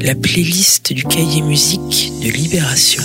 [0.00, 3.02] la playlist du cahier musique de Libération.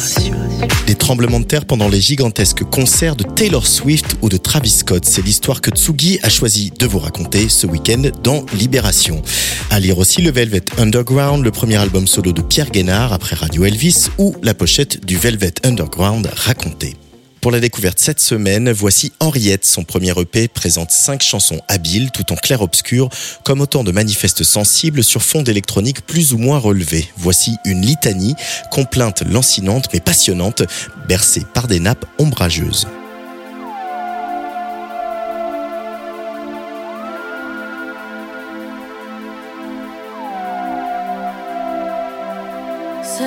[0.88, 5.06] Des tremblements de terre pendant les gigantesques concerts de Taylor Swift ou de Travis Scott.
[5.06, 9.22] C'est l'histoire que Tsugi a choisi de vous raconter ce week-end dans Libération.
[9.70, 13.66] À lire aussi le Velvet Underground, le premier album solo de Pierre Guénard après Radio
[13.66, 16.96] Elvis ou la pochette du Velvet Underground racontée.
[17.42, 19.66] Pour la découverte cette semaine, voici Henriette.
[19.66, 23.10] Son premier EP présente cinq chansons habiles, tout en clair-obscur,
[23.44, 27.08] comme autant de manifestes sensibles sur fond d'électronique plus ou moins relevé.
[27.18, 28.36] Voici une litanie,
[28.70, 30.62] complainte lancinante mais passionnante,
[31.08, 32.88] bercée par des nappes ombrageuses.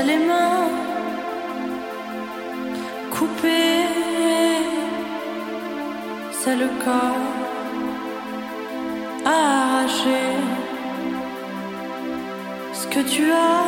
[0.06, 0.68] les mains
[3.12, 3.83] coupées
[6.44, 7.30] c'est le corps
[9.24, 10.24] arraché.
[12.78, 13.64] Ce que tu as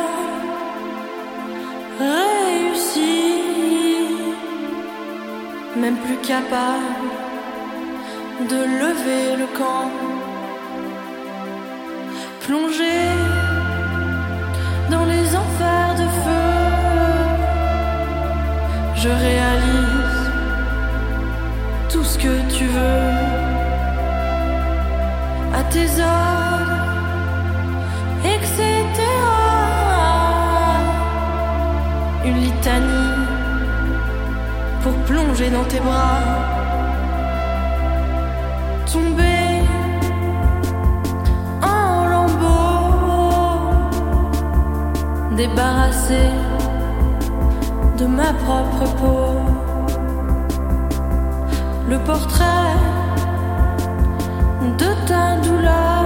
[2.07, 3.15] réussi,
[5.75, 7.09] même plus capable
[8.51, 9.89] de lever le camp,
[12.45, 12.99] plongé
[14.93, 16.47] dans les enfers de feu.
[19.01, 19.46] Je réalise
[25.69, 26.01] tes
[28.33, 28.61] etc.
[32.25, 33.13] Une litanie
[34.81, 36.21] pour plonger dans tes bras,
[38.91, 39.63] tomber
[41.61, 43.69] en lambeaux,
[45.35, 46.31] débarrasser
[47.97, 49.29] de ma propre peau.
[51.89, 52.96] Le portrait
[54.61, 56.05] de ta douleur.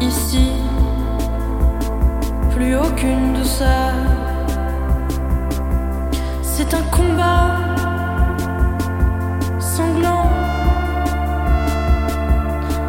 [0.00, 0.52] Ici,
[2.50, 3.92] plus aucune douceur.
[6.42, 7.56] C'est un combat
[9.58, 10.28] sanglant.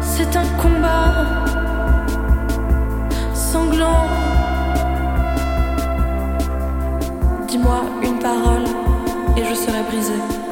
[0.00, 1.14] C'est un combat
[3.34, 4.06] sanglant.
[7.48, 8.64] Dis-moi une parole
[9.36, 10.43] et je serai brisé.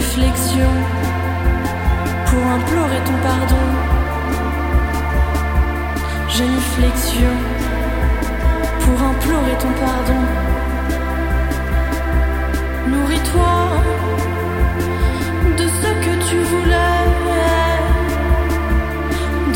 [0.00, 0.70] Flexion
[2.26, 3.88] pour implorer ton pardon.
[6.78, 7.34] flexion
[8.80, 10.22] pour implorer ton pardon.
[12.90, 13.54] Nourris-toi
[15.58, 17.04] de ce que tu voulais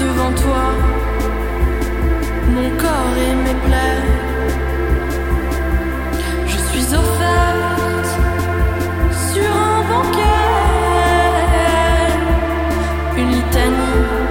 [0.03, 0.65] devant toi.
[2.55, 3.92] Mon corps et mes plaies.
[13.93, 14.22] time.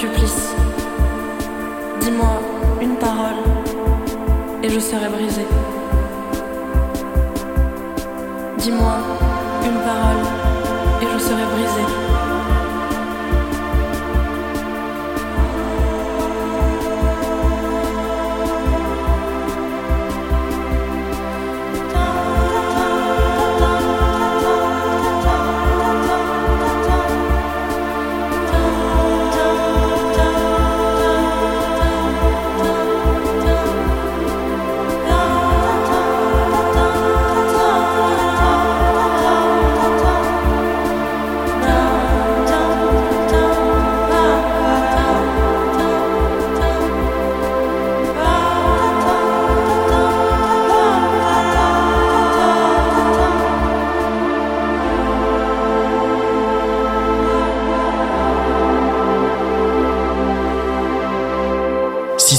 [0.00, 0.54] supplice.
[2.00, 2.38] Dis-moi
[2.82, 3.40] une parole
[4.62, 5.46] et je serai brisé.
[8.58, 8.96] Dis-moi
[9.64, 10.22] une parole
[11.00, 12.05] et je serai brisé.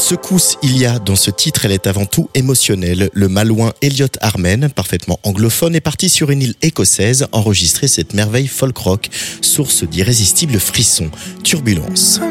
[0.08, 3.10] Secousse il y a dans ce titre, elle est avant tout émotionnelle.
[3.12, 8.48] Le malouin Elliot Armen, parfaitement anglophone, est parti sur une île écossaise enregistrer cette merveille
[8.48, 9.10] folk rock,
[9.42, 11.12] source d'irrésistibles frissons.
[11.44, 12.22] Turbulence.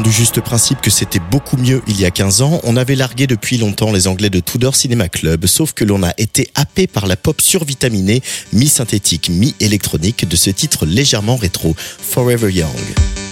[0.00, 3.26] Du juste principe que c'était beaucoup mieux il y a 15 ans, on avait largué
[3.26, 7.06] depuis longtemps les Anglais de Tudor Cinema Club, sauf que l'on a été happé par
[7.06, 8.22] la pop survitaminée,
[8.52, 13.31] mi-synthétique, mi-électronique de ce titre légèrement rétro, Forever Young.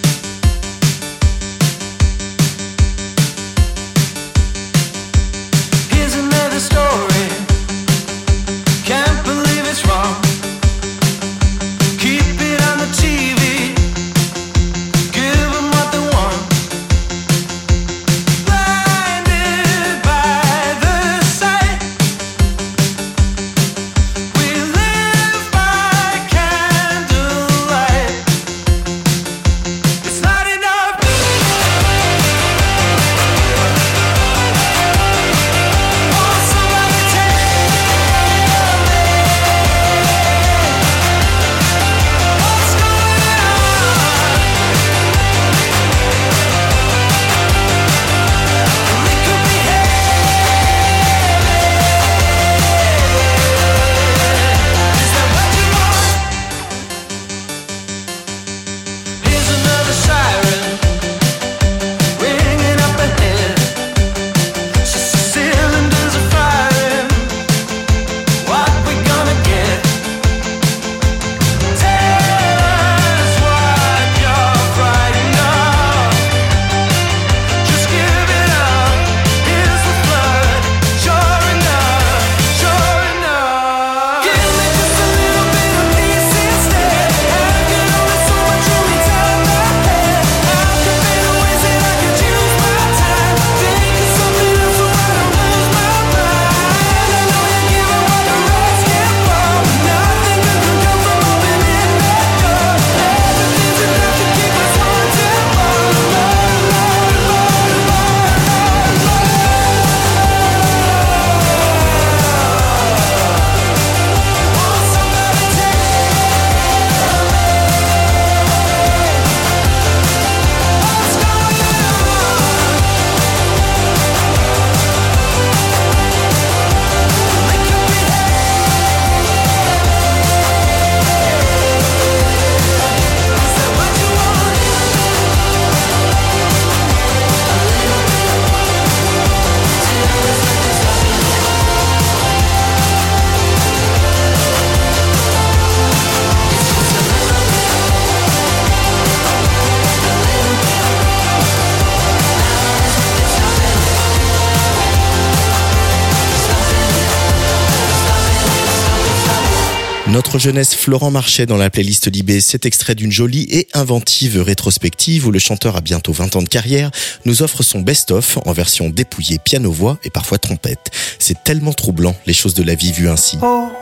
[160.31, 165.27] Notre jeunesse Florent Marchais dans la playlist Libé, cet extrait d'une jolie et inventive rétrospective
[165.27, 166.93] où le chanteur a bientôt 20 ans de carrière
[167.25, 170.93] nous offre son best-of en version dépouillée piano-voix et parfois trompette.
[171.19, 173.39] C'est tellement troublant les choses de la vie vues ainsi.
[173.43, 173.73] Oh,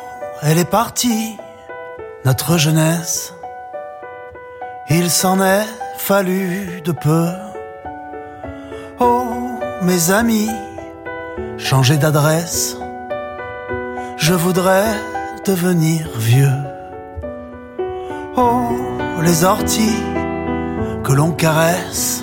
[0.43, 1.37] elle est partie,
[2.25, 3.35] notre jeunesse.
[4.89, 5.67] Il s'en est
[5.99, 7.29] fallu de peu.
[9.01, 9.51] Oh,
[9.83, 10.49] mes amis,
[11.59, 12.75] changer d'adresse.
[14.17, 14.97] Je voudrais
[15.49, 16.61] devenir vieux.
[18.37, 18.69] Oh,
[19.23, 20.03] les orties
[21.03, 22.23] que l'on caresse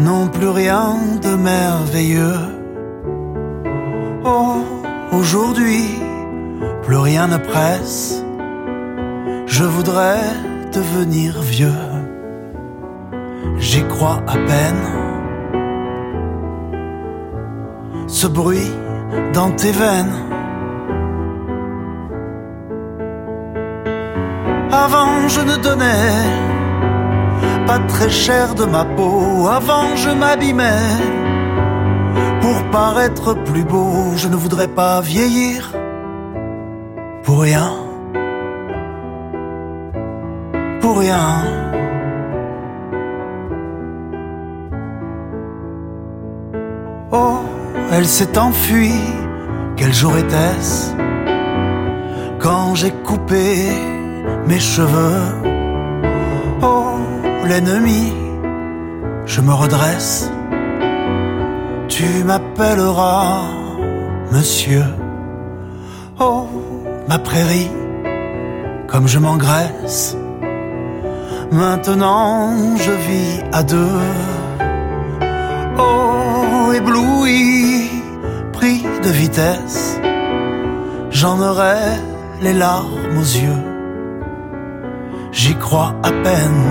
[0.00, 2.42] n'ont plus rien de merveilleux.
[4.24, 4.56] Oh,
[5.12, 5.84] aujourd'hui,
[6.82, 8.24] plus rien ne presse.
[9.46, 10.24] Je voudrais
[10.72, 11.84] devenir vieux.
[13.58, 14.84] J'y crois à peine.
[18.08, 18.72] Ce bruit
[19.32, 20.27] dans tes veines
[24.88, 26.14] Avant je ne donnais
[27.66, 29.46] pas très cher de ma peau.
[29.46, 30.88] Avant je m'abîmais
[32.40, 33.92] pour paraître plus beau.
[34.16, 35.70] Je ne voudrais pas vieillir
[37.22, 37.70] pour rien.
[40.80, 41.44] Pour rien.
[47.12, 47.40] Oh,
[47.92, 49.04] elle s'est enfuie.
[49.76, 50.94] Quel jour était-ce
[52.38, 53.97] quand j'ai coupé
[54.48, 55.22] mes cheveux.
[56.62, 56.96] Oh,
[57.46, 58.12] l'ennemi,
[59.26, 60.30] je me redresse.
[61.88, 63.42] Tu m'appelleras
[64.32, 64.84] monsieur.
[66.18, 66.46] Oh,
[67.08, 67.70] ma prairie,
[68.88, 70.16] comme je m'engraisse.
[71.52, 74.00] Maintenant, je vis à deux.
[75.78, 77.90] Oh, ébloui,
[78.52, 79.98] pris de vitesse,
[81.10, 81.80] j'en aurai
[82.40, 83.67] les larmes aux yeux
[85.38, 86.64] j'y crois à peine.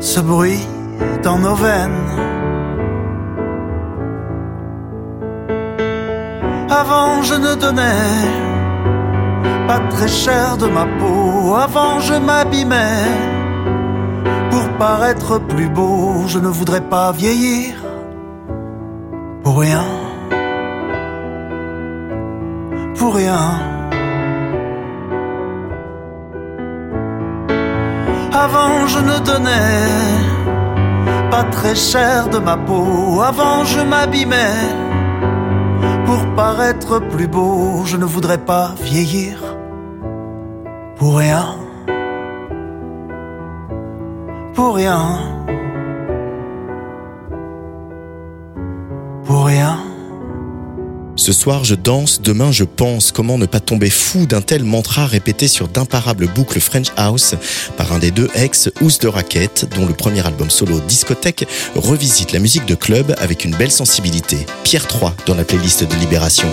[0.00, 0.66] Ce bruit
[1.22, 2.08] dans nos veines.
[6.70, 8.10] Avant je ne donnais
[9.68, 11.54] pas très cher de ma peau.
[11.54, 13.04] Avant je m'abîmais
[14.50, 16.24] pour paraître plus beau.
[16.28, 17.74] Je ne voudrais pas vieillir
[19.44, 19.84] pour rien.
[22.96, 23.71] Pour rien.
[28.44, 29.86] Avant je ne donnais
[31.30, 33.20] pas très cher de ma peau.
[33.20, 34.58] Avant je m'abîmais
[36.06, 37.84] pour paraître plus beau.
[37.84, 39.34] Je ne voudrais pas vieillir
[40.96, 41.44] pour rien.
[44.54, 45.02] Pour rien.
[49.24, 49.91] Pour rien.
[51.22, 53.12] Ce soir je danse, demain je pense.
[53.12, 57.36] Comment ne pas tomber fou d'un tel mantra répété sur d'imparables boucles French House
[57.76, 62.32] par un des deux ex Ous de Racket, dont le premier album solo Discothèque revisite
[62.32, 64.36] la musique de club avec une belle sensibilité.
[64.64, 66.48] Pierre 3 dans la playlist de Libération.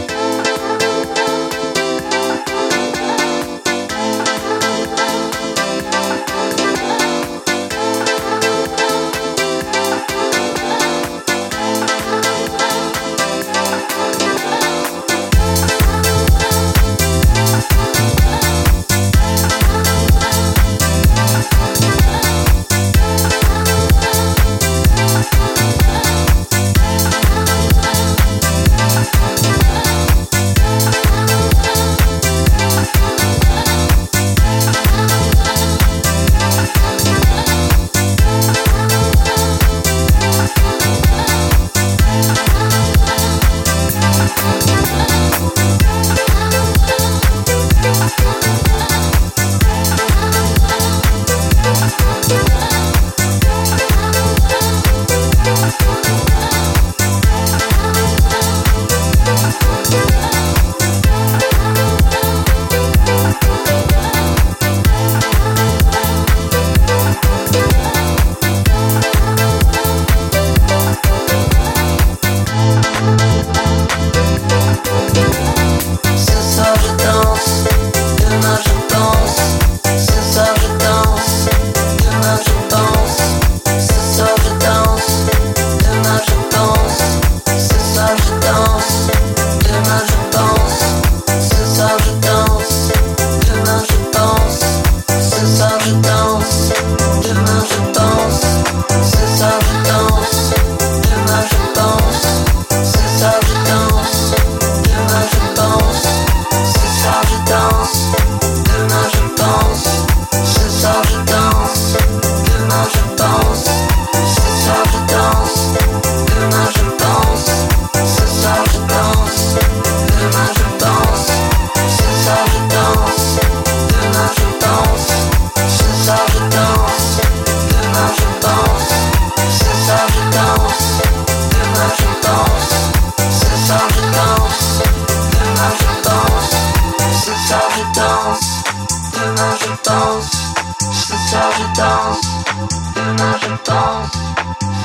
[143.20, 144.12] Demain je pense,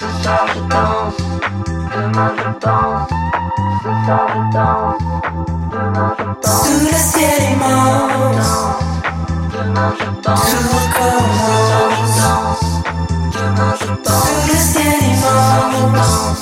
[0.00, 1.18] ce soir je danse,
[1.94, 3.08] demain je pense,
[3.82, 5.02] ce soir je danse,
[5.70, 6.58] demain je pense.
[6.66, 8.50] Sous le ciel immense,
[9.52, 12.10] demain je pense, tout recommence,
[13.32, 16.40] demain je pense, sous le ciel immense,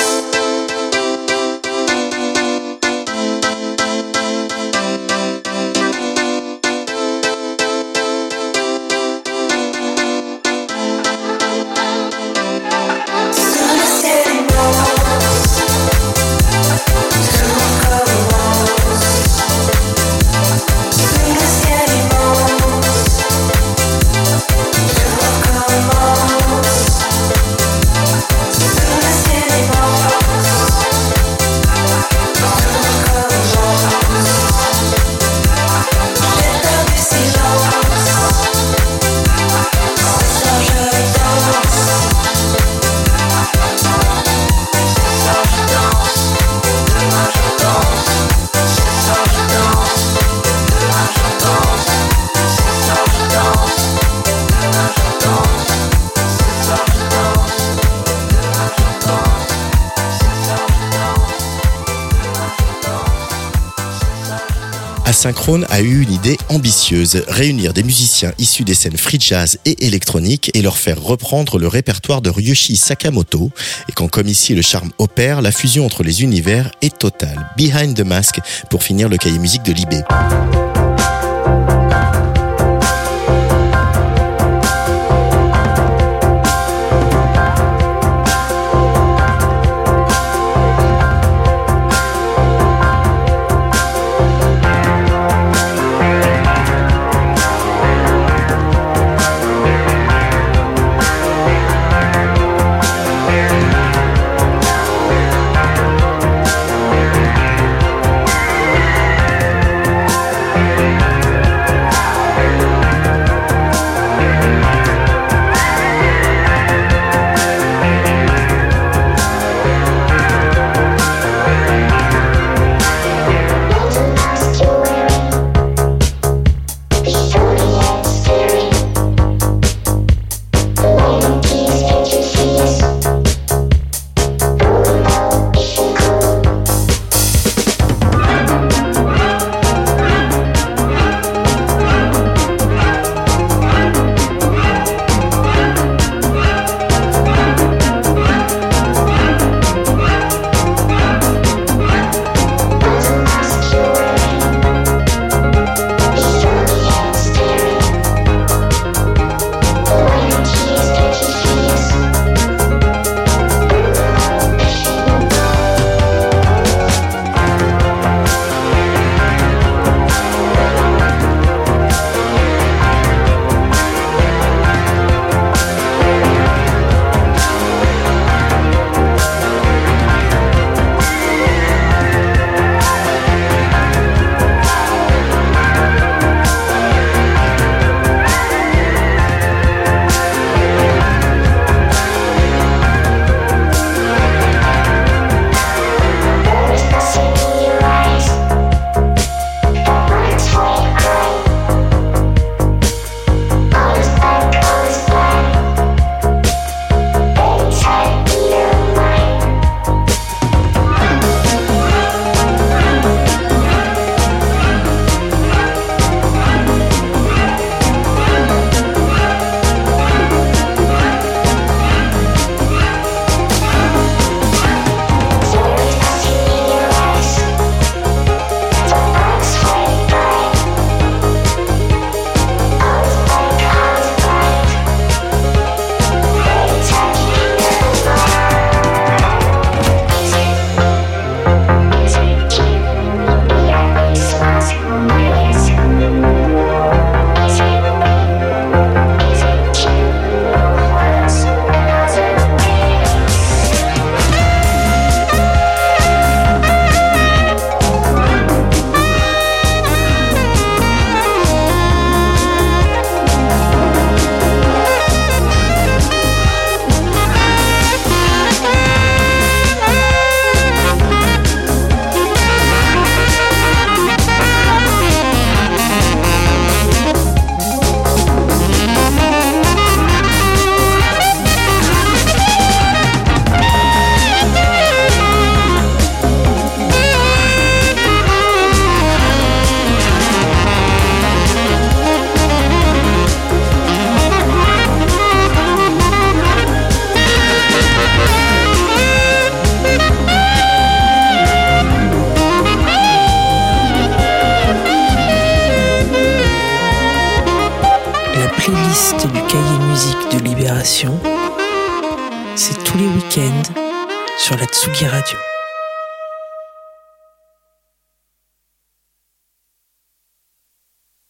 [65.11, 69.85] Asynchrone a eu une idée ambitieuse, réunir des musiciens issus des scènes free jazz et
[69.85, 73.51] électronique et leur faire reprendre le répertoire de Ryushi Sakamoto.
[73.89, 77.49] Et quand comme ici le charme opère, la fusion entre les univers est totale.
[77.57, 80.01] Behind the Mask pour finir le cahier musique de Libé.